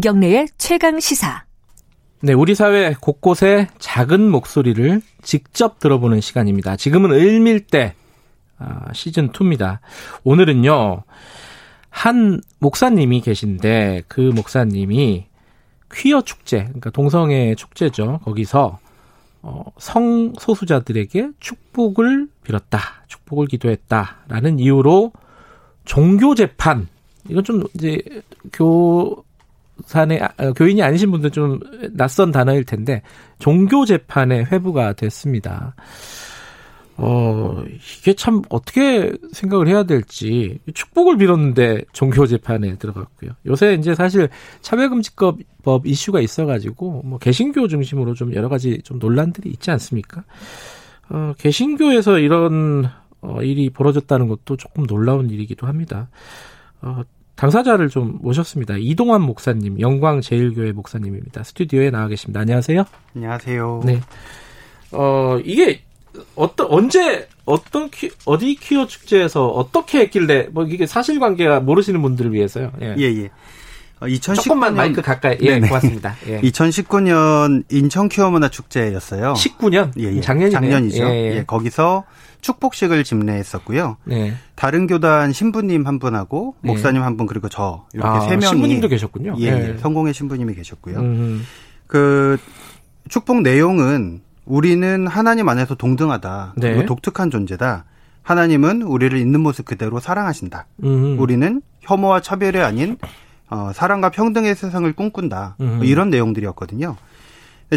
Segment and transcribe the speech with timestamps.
[0.00, 1.44] 김경래의 최강 시사.
[2.22, 6.76] 네, 우리 사회 곳곳에 작은 목소리를 직접 들어보는 시간입니다.
[6.76, 7.92] 지금은 을밀대
[8.56, 9.80] 아, 시즌 2입니다.
[10.24, 11.02] 오늘은요.
[11.90, 15.26] 한 목사님이 계신데 그 목사님이
[15.92, 18.20] 퀴어 축제, 그러니까 동성애 축제죠.
[18.24, 18.78] 거기서
[19.42, 25.12] 어, 성소수자들에게 축복을 빌었다, 축복을 기도했다라는 이유로
[25.84, 26.88] 종교 재판
[27.28, 28.00] 이건 좀 이제
[28.50, 29.24] 교
[29.86, 31.60] 산의 아, 교인이 아니신 분들 좀
[31.92, 33.02] 낯선 단어일 텐데
[33.38, 35.74] 종교 재판에 회부가 됐습니다.
[37.02, 37.64] 어,
[37.98, 43.30] 이게 참 어떻게 생각을 해야 될지 축복을 빌었는데 종교 재판에 들어갔고요.
[43.46, 44.28] 요새 이제 사실
[44.60, 50.24] 차별금지법 법 이슈가 있어가지고 뭐 개신교 중심으로 좀 여러 가지 좀 논란들이 있지 않습니까?
[51.08, 52.90] 어, 개신교에서 이런
[53.22, 56.10] 어, 일이 벌어졌다는 것도 조금 놀라운 일이기도 합니다.
[56.82, 57.02] 어,
[57.40, 58.74] 당사자를 좀 모셨습니다.
[58.76, 61.42] 이동환 목사님, 영광 제일교회 목사님입니다.
[61.42, 62.40] 스튜디오에 나와 계십니다.
[62.40, 62.84] 안녕하세요.
[63.16, 63.82] 안녕하세요.
[63.86, 64.00] 네.
[64.92, 65.80] 어, 이게
[66.34, 72.72] 어떤 언제 어떤 퀴, 어디 퀴어 축제에서 어떻게 했길래 뭐 이게 사실관계가 모르시는 분들을 위해서요.
[72.82, 73.04] 예, 예.
[73.04, 73.30] 예.
[74.00, 75.68] 2019년 어, 조금만 마이크 가까이 예 네네.
[75.68, 76.14] 고맙습니다.
[76.26, 76.40] 예.
[76.42, 79.34] 2019년 인천 퀴어 문화 축제였어요.
[79.34, 79.92] 19년?
[79.98, 80.20] 예, 예.
[80.20, 80.50] 작년이네요.
[80.50, 81.04] 작년이죠.
[81.04, 81.36] 예, 예.
[81.38, 82.04] 예, 거기서
[82.40, 83.98] 축복식을 집례했었고요.
[84.04, 84.34] 네.
[84.54, 86.68] 다른 교단 신부님 한 분하고 네.
[86.72, 89.34] 목사님 한 분 그리고 저 이렇게 아, 세 명이 신부님도 계셨군요.
[89.40, 89.76] 예, 예.
[89.78, 90.98] 성공의 신부님이 계셨고요.
[91.00, 91.44] 음.
[91.86, 92.38] 그
[93.08, 96.54] 축복 내용은 우리는 하나님 안에서 동등하다.
[96.56, 96.70] 네.
[96.70, 97.84] 그리고 독특한 존재다.
[98.22, 100.66] 하나님은 우리를 있는 모습 그대로 사랑하신다.
[100.84, 101.18] 음.
[101.18, 102.96] 우리는 혐오와 차별이 아닌
[103.50, 105.56] 어, 사랑과 평등의 세상을 꿈꾼다.
[105.58, 105.84] 뭐 음.
[105.84, 106.96] 이런 내용들이었거든요.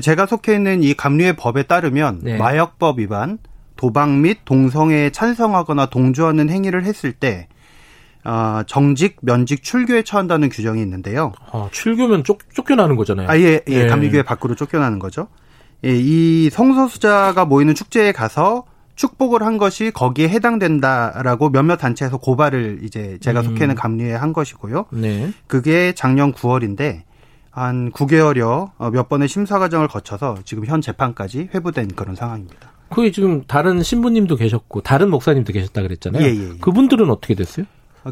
[0.01, 2.37] 제가 속해 있는 이 감리의 법에 따르면 네.
[2.37, 3.39] 마약법 위반,
[3.75, 7.47] 도박 및 동성애에 찬성하거나 동조하는 행위를 했을 때
[8.23, 11.33] 어, 정직, 면직, 출교에 처한다는 규정이 있는데요.
[11.51, 13.27] 아, 출교면 쫓, 쫓겨나는 거잖아요.
[13.29, 13.73] 아, 예, 예.
[13.73, 13.87] 예.
[13.87, 15.27] 감리교회 밖으로 쫓겨나는 거죠.
[15.83, 18.63] 예, 이 성소수자가 모이는 축제에 가서
[18.95, 23.45] 축복을 한 것이 거기에 해당된다라고 몇몇 단체에서 고발을 이제 제가 음.
[23.45, 24.85] 속해 있는 감리에 한 것이고요.
[24.91, 25.31] 네.
[25.47, 27.01] 그게 작년 9월인데
[27.49, 32.71] 한 9개월여 어, 몇 번의 심사 과정을 거쳐서 지금 현 재판까지 회부된 그런 상황입니다.
[32.89, 36.23] 그게 지금 다른 신부님도 계셨고 다른 목사님도 계셨다 그랬잖아요.
[36.23, 36.57] 예, 예, 예.
[36.59, 37.65] 그분들은 어떻게 됐어요?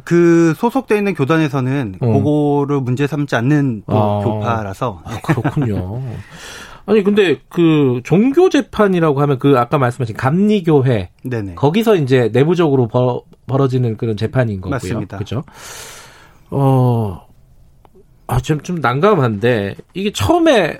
[0.03, 2.07] 그 소속돼 있는 교단에서는 어.
[2.07, 4.21] 그거를 문제 삼지 않는 아.
[4.23, 6.01] 교파라서 아, 그렇군요.
[6.85, 11.55] 아니 근데 그 종교 재판이라고 하면 그 아까 말씀하신 감리교회 네네.
[11.55, 14.71] 거기서 이제 내부적으로 벌, 벌어지는 그런 재판인 거고요.
[14.75, 15.17] 맞습니다.
[15.17, 15.43] 그죠?
[16.49, 17.27] 어.
[18.27, 20.79] 아, 좀, 좀 난감한데, 이게 처음에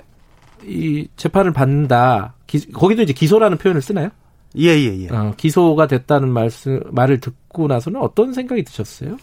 [0.66, 4.10] 이 재판을 받는다, 기, 거기도 이제 기소라는 표현을 쓰나요?
[4.58, 5.10] 예, 예, 예.
[5.10, 9.18] 어, 기소가 됐다는 말씀, 말을 듣고 나서는 어떤 생각이 드셨어요?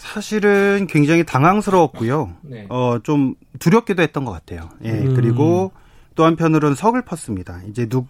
[0.00, 2.32] 사실은 굉장히 당황스러웠고요.
[2.40, 2.64] 네.
[2.70, 4.70] 어, 좀 두렵기도 했던 것 같아요.
[4.82, 4.92] 예.
[4.92, 5.14] 음.
[5.14, 5.72] 그리고
[6.14, 7.60] 또 한편으로는 서글펐습니다.
[7.68, 8.06] 이제 누,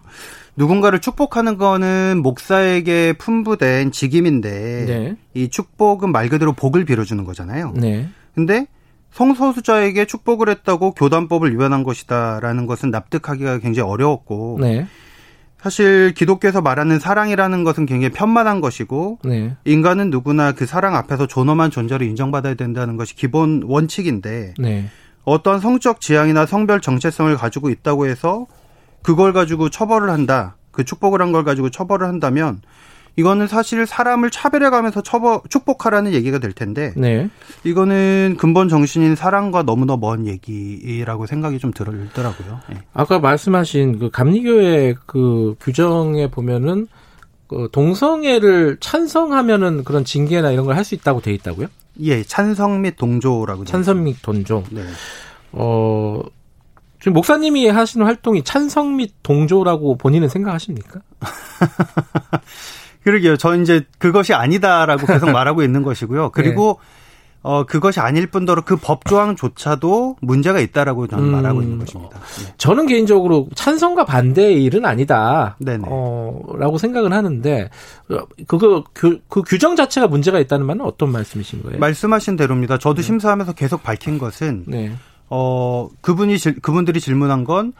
[0.55, 5.17] 누군가를 축복하는 거는 목사에게 품부된 직임인데 네.
[5.33, 7.73] 이 축복은 말 그대로 복을 빌어주는 거잖아요.
[7.75, 8.07] 네.
[8.33, 8.67] 근데
[9.11, 14.87] 성소수자에게 축복을 했다고 교단법을 위반한 것이다라는 것은 납득하기가 굉장히 어려웠고 네.
[15.61, 19.55] 사실 기독교에서 말하는 사랑이라는 것은 굉장히 편만한 것이고 네.
[19.65, 24.85] 인간은 누구나 그 사랑 앞에서 존엄한 존재로 인정받아야 된다는 것이 기본 원칙인데 네.
[25.23, 28.47] 어떤 성적 지향이나 성별 정체성을 가지고 있다고 해서
[29.03, 30.55] 그걸 가지고 처벌을 한다.
[30.71, 32.61] 그 축복을 한 걸 가지고 처벌을 한다면
[33.17, 37.29] 이거는 사실 사람을 차별해가면서 처벌, 축복하라는 얘기가 될 텐데, 네.
[37.63, 42.59] 이거는 근본 정신인 사랑과 너무나 먼 얘기라고 생각이 좀 들더라고요.
[42.69, 42.77] 네.
[42.93, 46.87] 아까 말씀하신 그 감리교회 그 규정에 보면은
[47.47, 51.67] 그 동성애를 찬성하면은 그런 징계나 이런 걸 할 수 있다고 돼 있다고요?
[51.99, 53.65] 예, 찬성 및 동조라고.
[53.65, 54.63] 찬성 및 동조.
[54.71, 54.83] 네.
[55.51, 56.21] 어,
[57.01, 61.01] 지금 목사님이 하시는 활동이 찬성 및 동조라고 본인은 생각하십니까?
[63.03, 63.37] 그러게요.
[63.37, 66.29] 저 이제 그것이 아니다라고 계속 말하고 있는 것이고요.
[66.31, 67.01] 그리고 네.
[67.43, 72.19] 어 그것이 아닐 뿐더러 그 법 조항조차도 문제가 있다라고 저는 음, 말하고 있는 것입니다.
[72.19, 72.53] 네.
[72.59, 75.55] 저는 개인적으로 찬성과 반대의 일은 아니다.
[75.59, 75.85] 네네.
[75.87, 77.69] 어 라고 생각은 하는데
[78.47, 81.79] 그거 그, 그 규정 자체가 문제가 있다는 말은 어떤 말씀이신 거예요?
[81.79, 82.77] 말씀하신 대로입니다.
[82.77, 83.01] 저도 네.
[83.01, 84.91] 심사하면서 계속 밝힌 것은 네.
[85.29, 87.73] 어 그분이 그분들이 질문한 건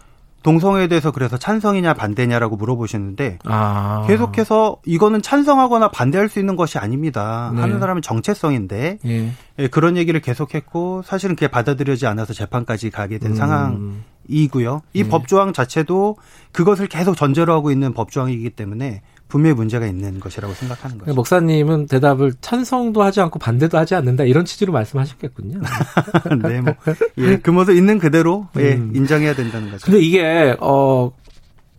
[0.44, 4.04] 동성애에 대해서 그래서 찬성이냐 반대냐라고 물어보시는데 아.
[4.08, 7.52] 계속해서 이거는 찬성하거나 반대할 수 있는 것이 아닙니다.
[7.54, 7.62] 네.
[7.62, 9.32] 하는 사람은 정체성인데 예.
[9.60, 13.36] 예, 그런 얘기를 계속했고 사실은 그게 받아들여지지 않아서 재판까지 가게 된 음.
[13.36, 14.82] 상황이고요.
[14.94, 15.10] 이 네.
[15.10, 16.18] 법조항 자체도
[16.52, 21.14] 그것을 계속 전제로 하고 있는 법조항이기 때문에 분명히 문제가 있는 것이라고 생각하는 거죠.
[21.14, 25.62] 목사님은 대답을 찬성도 하지 않고 반대도 하지 않는다 이런 취지로 말씀하셨겠군요.
[26.44, 26.76] 네, 뭐,
[27.18, 28.92] 예, 그 모습 있는 그대로 예, 음.
[28.94, 29.86] 인정해야 된다는 거죠.
[29.86, 31.12] 근데 이게 어.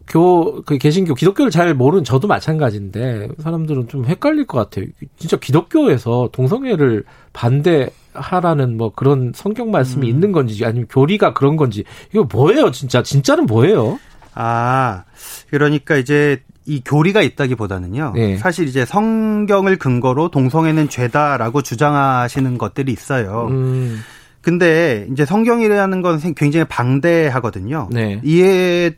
[0.08, 4.84] 교, 그 개신교, 기독교를 잘 모르는 저도 마찬가지인데, 사람들은 좀 헷갈릴 것 같아요.
[5.16, 10.10] 진짜 기독교에서 동성애를 반대하라는 뭐 그런 성경 말씀이 음.
[10.10, 13.02] 있는 건지, 아니면 교리가 그런 건지, 이거 뭐예요, 진짜?
[13.02, 13.98] 진짜는 뭐예요?
[14.34, 15.04] 아,
[15.50, 18.12] 그러니까 이제 이 교리가 있다기보다는요.
[18.14, 18.36] 네.
[18.36, 23.48] 사실 이제 성경을 근거로 동성애는 죄다라고 주장하시는 것들이 있어요.
[23.50, 24.00] 음.
[24.40, 27.88] 근데 이제 성경이라는 건 굉장히 방대하거든요.
[27.92, 28.20] 네.
[28.24, 28.92] 이에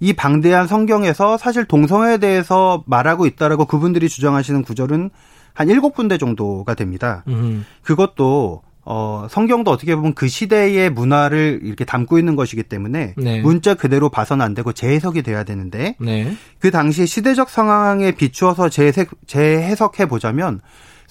[0.00, 5.10] 이 방대한 성경에서 사실 동성애에 대해서 말하고 있다라고 그분들이 주장하시는 구절은
[5.52, 7.22] 한 일곱 군데 정도가 됩니다.
[7.28, 7.64] 음.
[7.82, 13.40] 그것도 어, 성경도 어떻게 보면 그 시대의 문화를 이렇게 담고 있는 것이기 때문에 네.
[13.40, 16.36] 문자 그대로 봐서는 안 되고 재해석이 돼야 되는데 네.
[16.58, 20.60] 그 당시 시대적 상황에 비추어서 재해석, 재해석해 보자면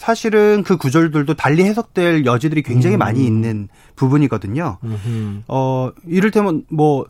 [0.03, 2.99] 사실은 그 구절들도 달리 해석될 여지들이 굉장히 음.
[2.99, 4.77] 많이 있는 부분이거든요.
[4.83, 5.43] 음흠.
[5.47, 7.05] 어, 이를테면 뭐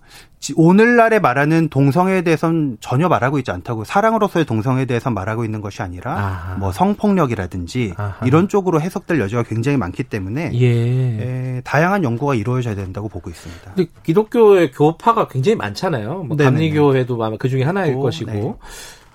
[0.55, 6.13] 오늘날에 말하는 동성애에 대해서는 전혀 말하고 있지 않다고 사랑으로서의 동성애에 대해서 말하고 있는 것이 아니라
[6.13, 6.55] 아하.
[6.57, 8.27] 뭐 성폭력이라든지 아하.
[8.27, 10.67] 이런 쪽으로 해석될 여지가 굉장히 많기 때문에 예.
[10.67, 13.71] 에, 다양한 연구가 이루어져야 된다고 보고 있습니다.
[13.73, 16.25] 근데 기독교의 교파가 굉장히 많잖아요.
[16.25, 18.31] 뭐 감리교회도 아마 그 중에 하나일 오, 것이고.
[18.31, 18.53] 네.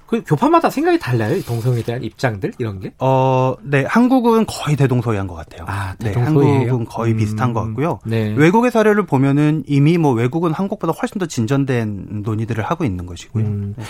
[0.09, 1.41] 그 교파마다 생각이 달라요.
[1.43, 2.93] 동성애에 대한 입장들 이런 게?
[2.99, 3.85] 어, 네.
[3.87, 5.67] 한국은 거의 대동소이한 것 같아요.
[5.69, 6.53] 아, 대동소이에요?
[6.53, 8.01] 네, 한국은 거의 음, 비슷한 것 같고요.
[8.07, 8.35] 네.
[8.35, 13.45] 외국의 사례를 보면은 이미 뭐 외국은 한국보다 훨씬 더 진전된 논의들을 하고 있는 것이고요.
[13.45, 13.85] 음, 네.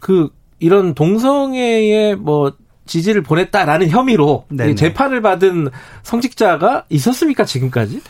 [0.00, 2.54] 그 이런 동성애의 뭐
[2.86, 5.68] 지지를 보냈다라는 혐의로 재판을 받은
[6.02, 8.00] 성직자가 있었습니까 지금까지?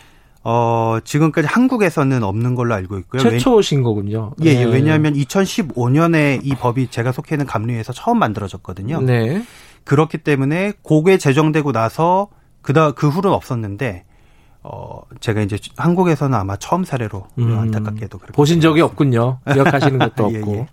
[0.50, 3.21] 어, 지금까지 한국에서는 없는 걸로 알고 있고요.
[3.21, 4.33] 최초신 거군요.
[4.45, 4.65] 예, 예, 네.
[4.65, 9.03] 왜냐하면 2015년에 이 법이 제가 속해 있는 감리에서 처음 만들어졌거든요.
[9.03, 9.43] 네.
[9.85, 12.29] 그렇기 때문에 고게 제정되고 나서
[12.62, 14.05] 그다 그 후로는 없었는데
[14.62, 19.41] 어 제가 이제 한국에서는 아마 처음 사례로 음, 안타깝게도 그렇게 보신 적이 없군요.
[19.53, 20.55] 기억하시는 것도 예, 없고.
[20.55, 20.67] 예.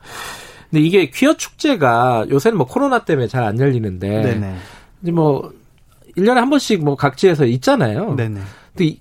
[0.69, 4.55] 근데 이게 퀴어 축제가 요새는 뭐 코로나 때문에 잘 안 열리는데 네네.
[5.01, 5.51] 이제 뭐
[6.17, 8.15] 1년에 한 번씩 뭐 각지에서 있잖아요.
[8.15, 8.39] 네네.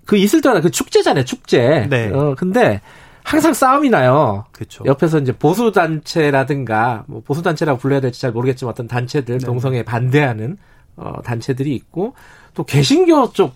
[0.05, 1.87] 그 있을 때마다 그 축제잖아요, 축제.
[1.91, 2.11] 네.
[2.13, 2.81] 어, 근데
[3.25, 4.45] 항상 싸움이 나요.
[4.53, 4.85] 그렇죠.
[4.87, 9.47] 옆에서 이제 보수 단체라든가 뭐 보수 단체라고 불러야 될지 잘 모르겠지만 어떤 단체들 네.
[9.47, 10.59] 동성애 반대하는
[10.97, 12.15] 어 단체들이 있고
[12.53, 13.55] 또 개신교 쪽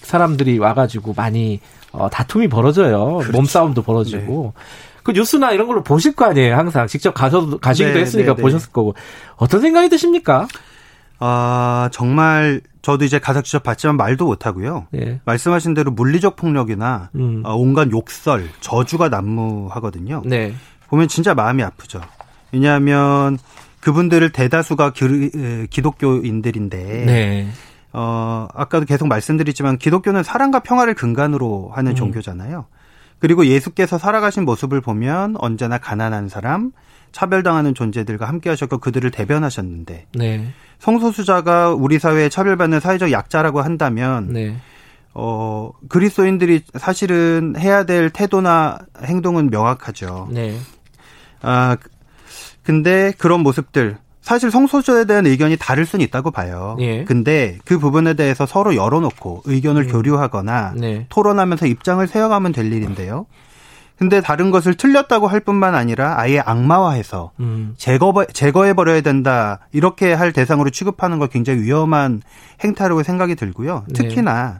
[0.00, 1.60] 사람들이 와가지고 많이
[1.92, 3.18] 어 다툼이 벌어져요.
[3.18, 3.32] 그렇죠.
[3.32, 4.54] 몸싸움도 벌어지고.
[4.56, 4.62] 네.
[5.02, 6.56] 그 뉴스나 이런 걸로 보실 거 아니에요.
[6.56, 8.42] 항상 직접 가서 가시기도 네, 했으니까 네, 네.
[8.42, 8.94] 보셨을 거고
[9.36, 10.46] 어떤 생각이 드십니까?
[11.24, 14.88] 아 정말 저도 이제 가사 직접 봤지만 말도 못하고요.
[14.96, 15.20] 예.
[15.24, 17.42] 말씀하신 대로 물리적 폭력이나 음.
[17.46, 20.22] 어, 온갖 욕설, 저주가 난무하거든요.
[20.26, 20.52] 네.
[20.88, 22.00] 보면 진짜 마음이 아프죠.
[22.50, 23.38] 왜냐하면
[23.78, 24.94] 그분들을 대다수가
[25.70, 27.48] 기, 독교인들인데 네.
[27.92, 31.96] 어, 아까도 계속 말씀드렸지만 기독교는 사랑과 평화를 근간으로 하는 음.
[31.96, 32.66] 종교잖아요.
[33.20, 36.72] 그리고 예수께서 살아가신 모습을 보면 언제나 가난한 사람,
[37.12, 40.52] 차별당하는 존재들과 함께 하셨고 그들을 대변하셨는데 네.
[40.78, 44.56] 성소수자가 우리 사회에 차별받는 사회적 약자라고 한다면 네.
[45.14, 50.28] 어 그리스도인들이 사실은 해야 될 태도나 행동은 명확하죠.
[50.30, 50.56] 네.
[51.42, 51.76] 아
[52.62, 56.76] 근데 그런 모습들 사실 성소수자에 대한 의견이 다를 수는 있다고 봐요.
[56.80, 57.04] 예.
[57.04, 59.88] 근데 그 부분에 대해서 서로 열어놓고 의견을 음.
[59.88, 61.06] 교류하거나 네.
[61.08, 63.26] 토론하면서 입장을 세워가면 될 일인데요.
[64.02, 67.74] 근데 다른 것을 틀렸다고 할 뿐만 아니라 아예 악마화해서 음.
[67.78, 72.20] 제거 제거해 버려야 된다 이렇게 할 대상으로 취급하는 거 굉장히 위험한
[72.64, 73.84] 행태라고 생각이 들고요.
[73.86, 73.92] 네.
[73.92, 74.58] 특히나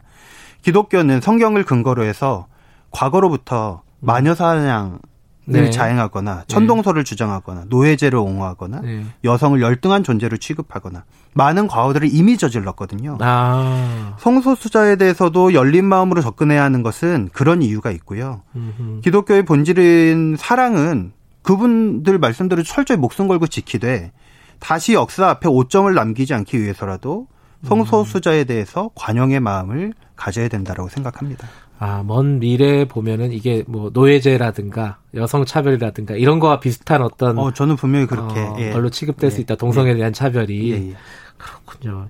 [0.61, 2.47] 기독교는 성경을 근거로 해서
[2.91, 4.99] 과거로부터 마녀 사냥
[5.45, 5.69] 네.
[5.69, 6.43] 자행하거나 네.
[6.47, 7.09] 천동설을 네.
[7.09, 9.05] 주장하거나 노예제를 옹호하거나 네.
[9.23, 13.17] 여성을 열등한 존재로 취급하거나 많은 과오들을 이미 저질렀거든요.
[13.21, 14.15] 아.
[14.19, 18.41] 성소수자에 대해서도 열린 마음으로 접근해야 하는 것은 그런 이유가 있고요.
[18.55, 19.01] 음흠.
[19.01, 24.11] 기독교의 본질인 사랑은 그분들 말씀대로 철저히 목숨 걸고 지키되
[24.59, 27.27] 다시 역사 앞에 오점을 남기지 않기 위해서라도
[27.65, 31.47] 성소수자에 대해서 관용의 마음을 가져야 된다라고 생각합니다.
[31.83, 37.75] 아, 먼 미래에 보면은 이게 뭐 노예제라든가 여성 차별이라든가 이런 거와 비슷한 어떤 어, 저는
[37.75, 38.71] 분명히 그렇게 어, 예.
[38.71, 39.31] 걸로 취급될 예.
[39.35, 39.55] 수 있다.
[39.55, 39.95] 동성에 예.
[39.95, 40.71] 대한 차별이.
[40.71, 40.95] 예, 예.
[41.35, 42.07] 그렇군요.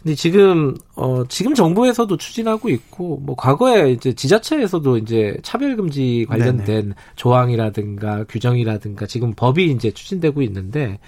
[0.00, 6.64] 근데 지금 어 지금 정부에서도 추진하고 있고 뭐 과거에 이제 지자체에서도 이제 차별 금지 관련된
[6.82, 6.94] 네네.
[7.16, 11.00] 조항이라든가 규정이라든가 지금 법이 이제 추진되고 있는데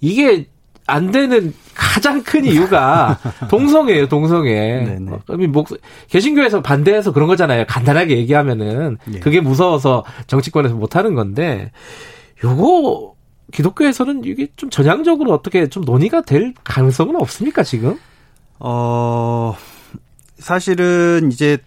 [0.00, 0.46] 이게
[0.90, 3.18] 안 되는 가장 큰 이유가
[3.48, 4.98] 동성애예요, 동성애.
[5.28, 5.68] 어, 목,
[6.08, 7.64] 개신교에서 반대해서 그런 거잖아요.
[7.66, 9.18] 간단하게 얘기하면은 예.
[9.20, 11.72] 그게 무서워서 정치권에서 못 하는 건데
[12.44, 13.14] 요거
[13.52, 17.98] 기독교에서는 이게 좀 전향적으로 어떻게 좀 논의가 될 가능성은 없습니까 지금?
[18.58, 19.54] 어
[20.38, 21.58] 사실은 이제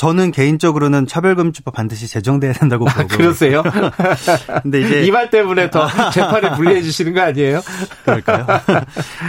[0.00, 3.04] 저는 개인적으로는 차별금지법 반드시 제정돼야 된다고 아, 보고.
[3.04, 3.62] 아, 그러세요?
[4.62, 7.60] 근데 이제 이 말 때문에 더 재판을 불리해 주시는 거 아니에요?
[8.06, 8.46] 그럴까요?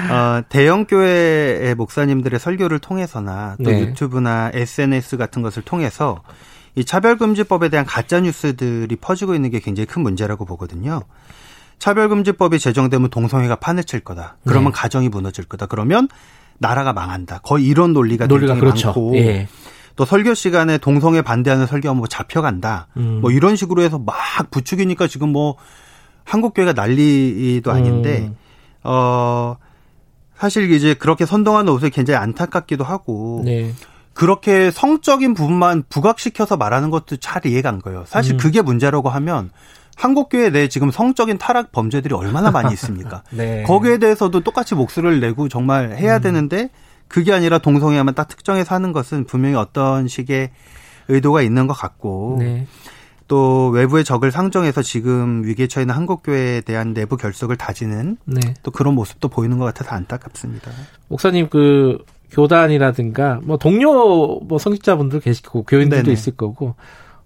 [0.10, 3.82] 어, 대형 교회의 목사님들의 설교를 통해서나 또 네.
[3.82, 6.24] 유튜브나 SNS 같은 것을 통해서
[6.76, 11.02] 이 차별금지법에 대한 가짜 뉴스들이 퍼지고 있는 게 굉장히 큰 문제라고 보거든요.
[11.80, 14.38] 차별금지법이 제정되면 동성애가 판을 칠 거다.
[14.48, 14.80] 그러면 네.
[14.80, 15.66] 가정이 무너질 거다.
[15.66, 16.08] 그러면
[16.60, 17.40] 나라가 망한다.
[17.40, 18.88] 거의 이런 논리가 논리가 그렇죠.
[18.88, 19.50] 많고 예.
[20.02, 22.88] 또 설교 시간에 동성애 반대하는 설교하면 뭐 잡혀간다.
[22.98, 23.20] 음.
[23.22, 24.16] 뭐 이런 식으로 해서 막
[24.50, 25.58] 부추기니까 지금 뭐
[26.24, 28.36] 한국 교회가 난리도 아닌데 음.
[28.84, 29.58] 어
[30.36, 33.74] 사실 이제 그렇게 선동하는 옷을 굉장히 안타깝기도 하고 네.
[34.14, 38.04] 그렇게 성적인 부분만 부각시켜서 말하는 것도 잘 이해가 안 가요.
[38.08, 38.38] 사실 음.
[38.40, 39.52] 그게 문제라고 하면
[39.96, 43.22] 한국 교회 내에 지금 성적인 타락 범죄들이 얼마나 많이 있습니까?
[43.30, 43.62] 네.
[43.68, 46.22] 거기에 대해서도 똑같이 목소리를 내고 정말 해야 음.
[46.24, 46.70] 되는데
[47.12, 50.52] 그게 아니라 동성애만 딱 특정해서 하는 것은 분명히 어떤 식의
[51.10, 52.66] 의도가 있는 것 같고 네.
[53.28, 58.54] 또 외부의 적을 상정해서 지금 위기에 처해 있는 한국교회에 대한 내부 결속을 다지는 네.
[58.64, 60.72] 또 그런 모습도 보이는 것 같아서 안타깝습니다.
[61.10, 61.98] 목사님 그
[62.32, 66.14] 교단이라든가 뭐 동료 뭐 성직자분들 계시고 교인들도 네네.
[66.14, 66.76] 있을 거고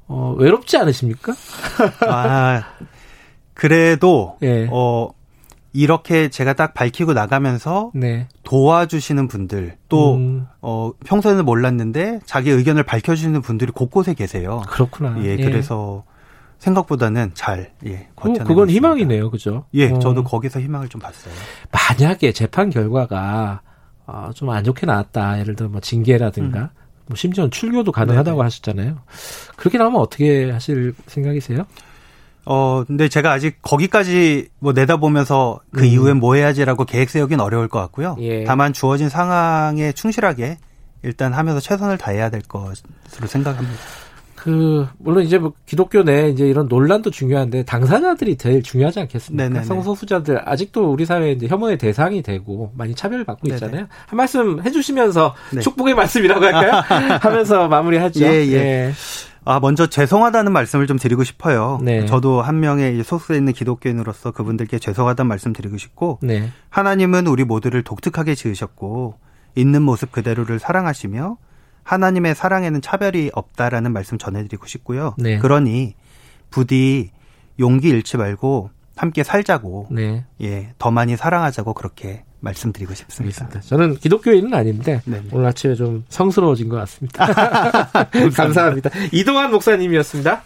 [0.07, 1.33] 어 외롭지 않으십니까?
[2.07, 2.63] 아
[3.53, 4.67] 그래도 네.
[4.71, 5.09] 어
[5.75, 8.27] 이렇게 제가 딱 밝히고 나가면서 네.
[8.43, 10.47] 도와주시는 분들 또 음.
[10.61, 14.61] 어, 평소에는 몰랐는데 자기 의견을 밝혀주시는 분들이 곳곳에 계세요.
[14.67, 15.15] 그렇구나.
[15.23, 15.43] 예, 예.
[15.43, 16.05] 그래서
[16.59, 19.65] 생각보다는 잘 예, 어, 그건 희망이네요, 그죠?
[19.73, 19.99] 예, 어.
[19.99, 21.33] 저도 거기서 희망을 좀 봤어요.
[21.71, 23.61] 만약에 재판 결과가
[24.07, 26.59] 어, 좀 안 좋게 나왔다, 예를 들어 뭐 징계라든가.
[26.59, 26.69] 음.
[27.07, 28.43] 뭐 심지어는 출교도 가능하다고 네네.
[28.45, 28.97] 하셨잖아요.
[29.57, 31.65] 그렇게 나오면 어떻게 하실 생각이세요?
[32.45, 35.85] 어, 근데 제가 아직 거기까지 뭐 내다보면서 그 음.
[35.85, 38.15] 이후에 뭐 해야지라고 계획 세우긴 어려울 것 같고요.
[38.19, 38.43] 예.
[38.43, 40.57] 다만 주어진 상황에 충실하게
[41.03, 43.79] 일단 하면서 최선을 다해야 될 것으로 생각합니다.
[44.45, 49.43] 그 물론 이제 뭐 기독교 내 이제 이런 논란도 중요한데 당사자들이 제일 중요하지 않겠습니까?
[49.43, 49.65] 네네네.
[49.65, 53.87] 성소수자들 아직도 우리 사회에 이제 혐오의 대상이 되고 많이 차별을 받고 있잖아요.
[54.05, 55.61] 한 말씀 해주시면서 네.
[55.61, 56.71] 축복의 말씀이라고 할까요?
[57.21, 58.23] 하면서 마무리하죠.
[58.23, 58.53] 예, 예.
[58.53, 58.93] 예.
[59.45, 61.79] 아, 먼저 죄송하다는 말씀을 좀 드리고 싶어요.
[61.81, 62.05] 네.
[62.07, 66.49] 저도 한 명의 소속돼 있는 기독교인으로서 그분들께 죄송하다는 말씀 드리고 싶고, 네.
[66.69, 69.19] 하나님은 우리 모두를 독특하게 지으셨고,
[69.55, 71.37] 있는 모습 그대로를 사랑하시며,
[71.83, 75.13] 하나님의 사랑에는 차별이 없다라는 말씀 전해드리고 싶고요.
[75.19, 75.37] 네.
[75.37, 75.93] 그러니,
[76.49, 77.11] 부디
[77.59, 80.25] 용기 잃지 말고 함께 살자고, 네.
[80.41, 83.43] 예, 더 많이 사랑하자고 그렇게 말씀드리고 싶습니다.
[83.43, 83.67] 알겠습니다.
[83.67, 85.29] 저는 기독교인은 아닌데 네네.
[85.31, 87.25] 오늘 아침에 좀 성스러워진 것 같습니다.
[88.35, 88.89] 감사합니다.
[89.11, 90.43] 이동환 목사님이었습니다.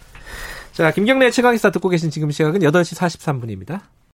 [0.72, 3.80] 자, 김경래 최강의사 듣고 계신 지금 시각은 8시 43분입니다.